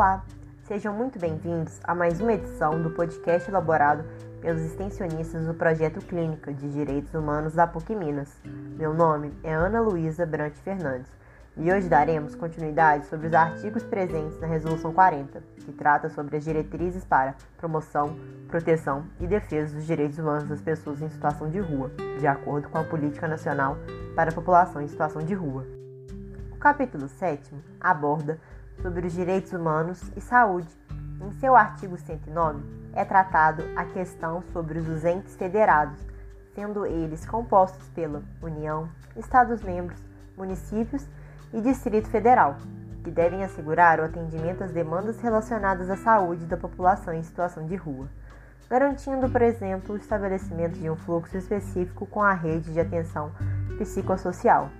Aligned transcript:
Olá, 0.00 0.24
sejam 0.62 0.94
muito 0.94 1.18
bem-vindos 1.18 1.78
a 1.84 1.94
mais 1.94 2.22
uma 2.22 2.32
edição 2.32 2.80
do 2.80 2.88
podcast 2.88 3.50
elaborado 3.50 4.02
pelos 4.40 4.62
extensionistas 4.62 5.44
do 5.44 5.52
Projeto 5.52 6.00
Clínica 6.00 6.54
de 6.54 6.70
Direitos 6.70 7.12
Humanos 7.12 7.52
da 7.52 7.66
PUC 7.66 7.94
Minas. 7.94 8.34
Meu 8.78 8.94
nome 8.94 9.30
é 9.44 9.52
Ana 9.52 9.78
Luísa 9.82 10.24
Brant 10.24 10.54
Fernandes 10.54 11.12
e 11.54 11.70
hoje 11.70 11.86
daremos 11.86 12.34
continuidade 12.34 13.04
sobre 13.08 13.26
os 13.26 13.34
artigos 13.34 13.82
presentes 13.82 14.40
na 14.40 14.46
Resolução 14.46 14.90
40, 14.90 15.42
que 15.66 15.72
trata 15.72 16.08
sobre 16.08 16.38
as 16.38 16.44
diretrizes 16.44 17.04
para 17.04 17.34
promoção, 17.58 18.18
proteção 18.48 19.04
e 19.20 19.26
defesa 19.26 19.74
dos 19.74 19.84
direitos 19.84 20.18
humanos 20.18 20.48
das 20.48 20.62
pessoas 20.62 21.02
em 21.02 21.10
situação 21.10 21.50
de 21.50 21.60
rua, 21.60 21.90
de 22.18 22.26
acordo 22.26 22.70
com 22.70 22.78
a 22.78 22.84
Política 22.84 23.28
Nacional 23.28 23.76
para 24.16 24.30
a 24.30 24.34
População 24.34 24.80
em 24.80 24.88
Situação 24.88 25.22
de 25.22 25.34
Rua. 25.34 25.66
O 26.50 26.56
capítulo 26.56 27.06
7 27.06 27.54
aborda 27.78 28.38
sobre 28.82 29.06
os 29.06 29.12
direitos 29.12 29.52
humanos 29.52 30.00
e 30.16 30.20
saúde. 30.20 30.68
Em 31.20 31.32
seu 31.32 31.54
artigo 31.54 31.96
109, 31.98 32.60
é 32.94 33.04
tratado 33.04 33.62
a 33.76 33.84
questão 33.84 34.42
sobre 34.52 34.78
os 34.78 35.04
entes 35.04 35.36
federados, 35.36 35.98
sendo 36.54 36.86
eles 36.86 37.26
compostos 37.26 37.86
pela 37.90 38.22
União, 38.42 38.88
Estados-membros, 39.16 40.00
municípios 40.36 41.06
e 41.52 41.60
Distrito 41.60 42.08
Federal, 42.08 42.56
que 43.04 43.10
devem 43.10 43.44
assegurar 43.44 44.00
o 44.00 44.04
atendimento 44.04 44.64
às 44.64 44.72
demandas 44.72 45.20
relacionadas 45.20 45.90
à 45.90 45.96
saúde 45.96 46.46
da 46.46 46.56
população 46.56 47.12
em 47.12 47.22
situação 47.22 47.66
de 47.66 47.76
rua, 47.76 48.08
garantindo, 48.68 49.28
por 49.28 49.42
exemplo, 49.42 49.94
o 49.94 49.98
estabelecimento 49.98 50.78
de 50.78 50.88
um 50.88 50.96
fluxo 50.96 51.36
específico 51.36 52.06
com 52.06 52.22
a 52.22 52.32
rede 52.32 52.72
de 52.72 52.80
atenção 52.80 53.30
psicossocial, 53.78 54.70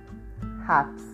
RAPS, 0.65 1.05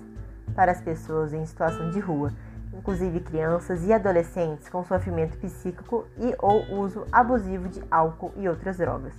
para 0.55 0.73
as 0.73 0.81
pessoas 0.81 1.33
em 1.33 1.45
situação 1.45 1.91
de 1.91 2.00
rua 2.00 2.33
inclusive 2.77 3.20
crianças 3.20 3.84
e 3.84 3.92
adolescentes 3.92 4.69
com 4.69 4.84
sofrimento 4.84 5.36
psíquico 5.38 6.06
e 6.19 6.34
ou 6.38 6.80
uso 6.80 7.06
abusivo 7.10 7.69
de 7.69 7.82
álcool 7.91 8.32
e 8.36 8.48
outras 8.48 8.77
drogas, 8.77 9.14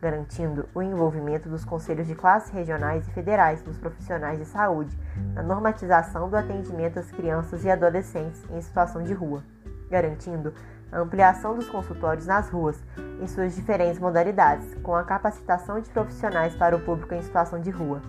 garantindo 0.00 0.68
o 0.74 0.82
envolvimento 0.82 1.48
dos 1.48 1.64
conselhos 1.64 2.06
de 2.06 2.14
classes 2.14 2.50
regionais 2.50 3.06
e 3.06 3.10
federais 3.12 3.62
dos 3.62 3.78
profissionais 3.78 4.38
de 4.38 4.44
saúde 4.44 4.96
na 5.34 5.42
normatização 5.42 6.28
do 6.28 6.36
atendimento 6.36 6.98
às 6.98 7.10
crianças 7.10 7.64
e 7.64 7.70
adolescentes 7.70 8.42
em 8.50 8.60
situação 8.60 9.02
de 9.02 9.14
rua, 9.14 9.42
garantindo 9.88 10.52
a 10.90 10.98
ampliação 10.98 11.54
dos 11.54 11.68
consultórios 11.68 12.26
nas 12.26 12.48
ruas 12.48 12.78
em 13.20 13.26
suas 13.26 13.54
diferentes 13.54 13.98
modalidades, 13.98 14.74
com 14.82 14.94
a 14.94 15.02
capacitação 15.04 15.80
de 15.80 15.90
profissionais 15.90 16.54
para 16.54 16.76
o 16.76 16.80
público 16.80 17.14
em 17.14 17.22
situação 17.22 17.60
de 17.60 17.70
rua 17.70 18.00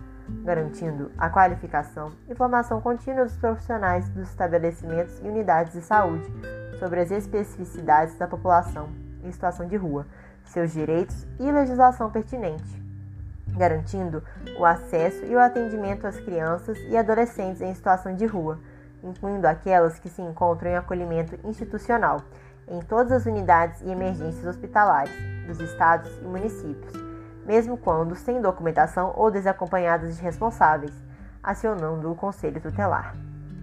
garantindo 0.44 1.11
a 1.17 1.30
qualificação 1.30 2.11
e 2.28 2.36
formação 2.36 2.81
contínua 2.81 3.25
dos 3.25 3.38
profissionais 3.38 4.09
dos 4.09 4.30
estabelecimentos 4.30 5.20
e 5.20 5.28
unidades 5.28 5.73
de 5.73 5.81
saúde 5.81 6.30
sobre 6.80 7.00
as 7.00 7.11
especificidades 7.11 8.16
da 8.16 8.28
população 8.28 8.89
em 9.23 9.31
situação 9.31 9.67
de 9.67 9.75
rua, 9.75 10.05
seus 10.45 10.72
direitos 10.72 11.25
e 11.39 11.52
legislação 11.52 12.09
pertinente, 12.09 12.83
garantindo 13.58 14.23
o 14.58 14.66
acesso 14.66 15.25
e 15.25 15.36
o 15.36 15.39
atendimento 15.39 16.05
às 16.05 16.20
crianças 16.20 16.78
e 16.89 16.95
adolescentes 16.95 17.61
em 17.61 17.73
situação 17.73 18.16
de 18.16 18.25
rua, 18.25 18.59
incluindo 19.03 19.48
aquelas 19.48 20.00
que 20.00 20.09
se 20.09 20.22
encontram 20.22 20.72
em 20.72 20.75
acolhimento 20.75 21.38
institucional, 21.44 22.22
em 22.67 22.80
todas 22.80 23.11
as 23.11 23.25
unidades 23.25 23.81
e 23.81 23.89
emergências 23.89 24.45
hospitalares 24.45 25.14
dos 25.48 25.59
estados 25.59 26.11
e 26.22 26.25
municípios 26.25 27.06
mesmo 27.47 27.77
quando 27.77 28.13
sem 28.13 28.41
documentação 28.41 29.13
ou 29.15 29.31
desacompanhadas 29.31 30.17
de 30.17 30.21
responsáveis, 30.21 30.93
acionando 31.41 32.11
o 32.11 32.15
Conselho 32.15 32.59
Tutelar, 32.59 33.15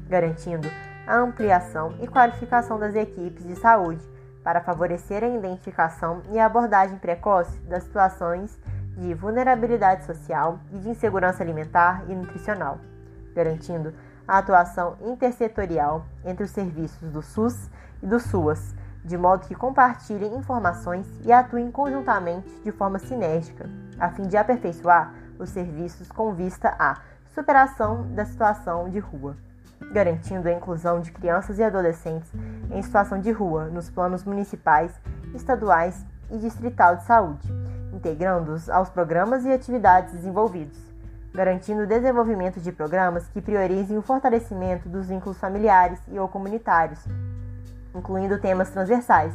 garantindo 0.09 0.67
a 1.07 1.17
ampliação 1.17 1.95
e 2.01 2.09
qualificação 2.09 2.79
das 2.79 2.95
equipes 2.95 3.45
de 3.45 3.55
saúde 3.55 4.03
para 4.43 4.63
favorecer 4.63 5.23
a 5.23 5.29
identificação 5.29 6.23
e 6.33 6.39
abordagem 6.39 6.97
precoce 6.97 7.59
das 7.61 7.83
situações 7.83 8.59
de 8.97 9.13
vulnerabilidade 9.13 10.05
social 10.05 10.59
e 10.73 10.79
de 10.79 10.89
insegurança 10.89 11.43
alimentar 11.43 12.05
e 12.09 12.15
nutricional, 12.15 12.79
garantindo 13.35 13.93
a 14.27 14.39
atuação 14.39 14.97
intersetorial 15.03 16.07
entre 16.25 16.45
os 16.45 16.51
serviços 16.51 17.11
do 17.11 17.21
SUS 17.21 17.69
e 18.03 18.07
do 18.07 18.19
SUAS 18.19 18.75
de 19.05 19.19
modo 19.19 19.47
que 19.47 19.55
compartilhem 19.55 20.35
informações 20.35 21.07
e 21.25 21.31
atuem 21.31 21.71
conjuntamente 21.71 22.49
de 22.63 22.73
forma 22.73 22.99
sinérgica, 22.99 23.69
a 24.01 24.09
fim 24.09 24.23
de 24.23 24.37
aperfeiçoar 24.37 25.13
os 25.39 25.51
serviços 25.51 26.11
com 26.11 26.33
vista 26.33 26.75
à 26.79 26.97
superação 27.35 28.07
da 28.15 28.25
situação 28.25 28.89
de 28.89 28.99
rua, 28.99 29.37
garantindo 29.93 30.49
a 30.49 30.53
inclusão 30.53 31.01
de 31.01 31.13
crianças 31.13 31.59
e 31.59 31.63
adolescentes 31.63 32.33
em 32.71 32.81
situação 32.81 33.21
de 33.21 33.31
rua 33.31 33.67
nos 33.67 33.91
planos 33.91 34.25
municipais, 34.25 34.99
estaduais 35.35 36.05
e 36.31 36.39
distrital 36.39 36.97
de 36.97 37.05
saúde, 37.05 37.47
integrando-os 37.93 38.71
aos 38.71 38.89
programas 38.89 39.45
e 39.45 39.53
atividades 39.53 40.15
desenvolvidos, 40.15 40.79
garantindo 41.35 41.83
o 41.83 41.87
desenvolvimento 41.87 42.59
de 42.59 42.73
programas 42.73 43.29
que 43.29 43.43
priorizem 43.43 43.99
o 43.99 44.03
fortalecimento 44.03 44.89
dos 44.89 45.09
vínculos 45.09 45.37
familiares 45.37 46.01
e 46.09 46.19
ou 46.19 46.29
comunitários 46.29 47.05
incluindo 47.95 48.41
temas 48.41 48.71
transversais, 48.71 49.33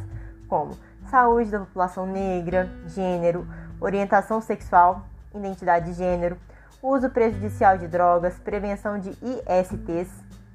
como 0.48 0.76
saúde 1.08 1.50
da 1.50 1.60
população 1.60 2.06
negra, 2.06 2.68
gênero, 2.86 3.46
orientação 3.80 4.40
sexual, 4.40 5.06
identidade 5.34 5.86
de 5.86 5.92
gênero, 5.94 6.36
uso 6.82 7.10
prejudicial 7.10 7.78
de 7.78 7.88
drogas, 7.88 8.38
prevenção 8.38 8.98
de 8.98 9.10
ISTs, 9.10 10.10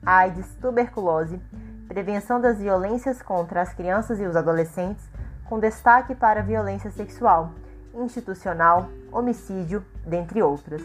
AIDS, 0.06 0.48
tuberculose, 0.62 1.40
prevenção 1.88 2.40
das 2.40 2.60
violências 2.60 3.22
contra 3.22 3.62
as 3.62 3.74
crianças 3.74 4.20
e 4.20 4.26
os 4.26 4.36
adolescentes, 4.36 5.04
com 5.46 5.60
destaque 5.60 6.16
para 6.16 6.42
violência 6.42 6.92
sexual, 6.92 7.52
institucional, 7.94 8.90
homicídio, 9.12 9.86
dentre 10.06 10.42
outras, 10.42 10.82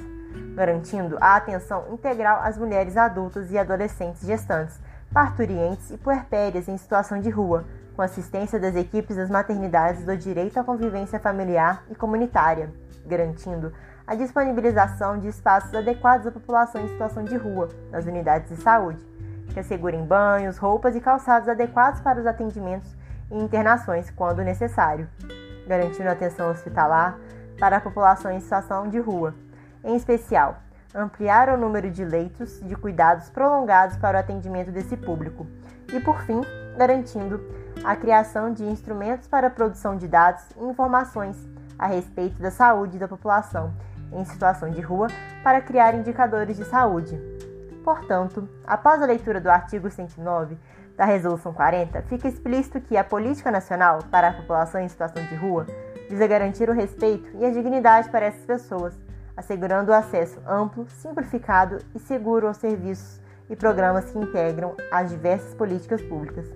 garantindo 0.54 1.16
a 1.20 1.36
atenção 1.36 1.84
integral 1.92 2.40
às 2.42 2.56
mulheres 2.58 2.96
adultas 2.96 3.50
e 3.50 3.58
adolescentes 3.58 4.22
gestantes 4.26 4.78
parturientes 5.12 5.90
e 5.90 5.98
puerpérias 5.98 6.68
em 6.68 6.76
situação 6.76 7.20
de 7.20 7.30
rua, 7.30 7.64
com 7.96 8.02
assistência 8.02 8.58
das 8.58 8.76
equipes 8.76 9.16
das 9.16 9.28
maternidades 9.28 10.04
do 10.04 10.16
direito 10.16 10.58
à 10.58 10.64
convivência 10.64 11.18
familiar 11.18 11.84
e 11.90 11.94
comunitária, 11.94 12.72
garantindo 13.04 13.72
a 14.06 14.14
disponibilização 14.14 15.18
de 15.18 15.28
espaços 15.28 15.74
adequados 15.74 16.26
à 16.26 16.30
população 16.30 16.80
em 16.82 16.88
situação 16.88 17.24
de 17.24 17.36
rua 17.36 17.68
nas 17.90 18.06
unidades 18.06 18.48
de 18.48 18.62
saúde, 18.62 19.04
que 19.52 19.60
assegurem 19.60 20.04
banhos, 20.04 20.58
roupas 20.58 20.94
e 20.94 21.00
calçados 21.00 21.48
adequados 21.48 22.00
para 22.00 22.20
os 22.20 22.26
atendimentos 22.26 22.96
e 23.30 23.38
internações 23.38 24.10
quando 24.10 24.42
necessário, 24.42 25.08
garantindo 25.66 26.08
atenção 26.08 26.50
hospitalar 26.50 27.18
para 27.58 27.76
a 27.76 27.80
população 27.80 28.30
em 28.30 28.40
situação 28.40 28.88
de 28.88 28.98
rua, 28.98 29.34
em 29.84 29.96
especial 29.96 30.56
ampliar 30.94 31.48
o 31.48 31.56
número 31.56 31.90
de 31.90 32.04
leitos 32.04 32.60
de 32.60 32.74
cuidados 32.74 33.28
prolongados 33.30 33.96
para 33.96 34.16
o 34.16 34.20
atendimento 34.20 34.70
desse 34.70 34.96
público 34.96 35.46
e, 35.92 36.00
por 36.00 36.20
fim, 36.22 36.40
garantindo 36.76 37.40
a 37.84 37.94
criação 37.96 38.52
de 38.52 38.64
instrumentos 38.64 39.28
para 39.28 39.46
a 39.46 39.50
produção 39.50 39.96
de 39.96 40.08
dados 40.08 40.44
e 40.56 40.64
informações 40.64 41.36
a 41.78 41.86
respeito 41.86 42.40
da 42.40 42.50
saúde 42.50 42.98
da 42.98 43.08
população 43.08 43.72
em 44.12 44.24
situação 44.24 44.70
de 44.70 44.80
rua 44.80 45.06
para 45.42 45.60
criar 45.60 45.94
indicadores 45.94 46.56
de 46.56 46.64
saúde. 46.64 47.18
Portanto, 47.84 48.48
após 48.66 49.00
a 49.00 49.06
leitura 49.06 49.40
do 49.40 49.48
artigo 49.48 49.90
109 49.90 50.58
da 50.96 51.04
Resolução 51.04 51.52
40, 51.52 52.02
fica 52.02 52.28
explícito 52.28 52.80
que 52.80 52.96
a 52.96 53.04
Política 53.04 53.50
Nacional 53.50 54.00
para 54.10 54.28
a 54.28 54.32
População 54.34 54.80
em 54.80 54.88
Situação 54.88 55.24
de 55.24 55.34
Rua 55.34 55.66
visa 56.10 56.26
garantir 56.26 56.68
o 56.68 56.74
respeito 56.74 57.30
e 57.38 57.46
a 57.46 57.50
dignidade 57.50 58.10
para 58.10 58.26
essas 58.26 58.44
pessoas 58.44 58.98
assegurando 59.36 59.90
o 59.90 59.94
acesso 59.94 60.40
amplo, 60.46 60.86
simplificado 60.88 61.78
e 61.94 61.98
seguro 61.98 62.46
aos 62.46 62.56
serviços 62.56 63.20
e 63.48 63.56
programas 63.56 64.10
que 64.10 64.18
integram 64.18 64.76
as 64.90 65.10
diversas 65.10 65.54
políticas 65.54 66.00
públicas. 66.02 66.46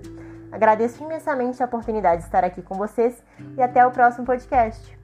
Agradeço 0.53 1.03
imensamente 1.03 1.63
a 1.63 1.67
oportunidade 1.67 2.23
de 2.23 2.27
estar 2.27 2.45
aqui 2.45 2.63
com 2.63 2.77
vocês 2.77 3.21
e 3.57 3.63
até 3.63 3.85
o 3.85 3.91
próximo 3.91 4.25
podcast. 4.25 5.04